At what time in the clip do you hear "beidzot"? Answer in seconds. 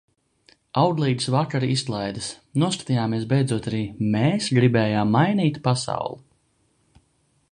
3.35-3.69